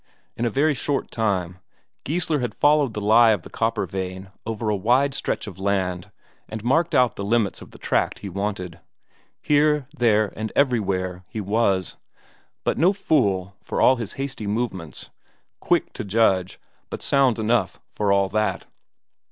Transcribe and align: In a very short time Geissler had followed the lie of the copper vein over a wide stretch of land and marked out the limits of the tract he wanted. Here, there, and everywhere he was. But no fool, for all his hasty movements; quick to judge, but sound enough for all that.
In 0.35 0.45
a 0.45 0.49
very 0.49 0.73
short 0.73 1.11
time 1.11 1.59
Geissler 2.05 2.39
had 2.39 2.55
followed 2.55 2.95
the 2.95 2.99
lie 3.01 3.29
of 3.33 3.43
the 3.43 3.51
copper 3.51 3.85
vein 3.85 4.31
over 4.47 4.67
a 4.69 4.75
wide 4.75 5.13
stretch 5.13 5.45
of 5.45 5.59
land 5.59 6.11
and 6.49 6.63
marked 6.63 6.95
out 6.95 7.17
the 7.17 7.23
limits 7.23 7.61
of 7.61 7.69
the 7.69 7.77
tract 7.77 8.17
he 8.17 8.27
wanted. 8.27 8.79
Here, 9.43 9.87
there, 9.95 10.33
and 10.35 10.51
everywhere 10.55 11.23
he 11.27 11.39
was. 11.39 11.97
But 12.63 12.79
no 12.79 12.93
fool, 12.93 13.55
for 13.61 13.79
all 13.79 13.97
his 13.97 14.13
hasty 14.13 14.47
movements; 14.47 15.11
quick 15.59 15.93
to 15.93 16.03
judge, 16.03 16.59
but 16.89 17.03
sound 17.03 17.37
enough 17.37 17.79
for 17.93 18.11
all 18.11 18.27
that. 18.29 18.65